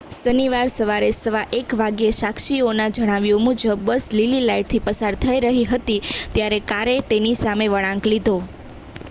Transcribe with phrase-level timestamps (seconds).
[0.11, 6.01] શનિવારે સવારે 1 15 વાગ્યે સાક્ષીઓના જણાવ્યા મુજબ બસ લીલી લાઇટથી પસાર થઈ રહી હતી
[6.33, 8.37] ત્યારે કારે તેની સામે વળાંક લીધો